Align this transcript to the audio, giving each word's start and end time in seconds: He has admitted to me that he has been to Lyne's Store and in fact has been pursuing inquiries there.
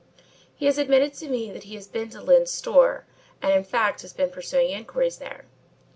He 0.55 0.65
has 0.65 0.79
admitted 0.79 1.13
to 1.19 1.29
me 1.29 1.51
that 1.51 1.65
he 1.65 1.75
has 1.75 1.85
been 1.87 2.09
to 2.09 2.23
Lyne's 2.23 2.49
Store 2.51 3.05
and 3.39 3.53
in 3.53 3.63
fact 3.63 4.01
has 4.01 4.13
been 4.13 4.31
pursuing 4.31 4.71
inquiries 4.71 5.17
there. 5.17 5.45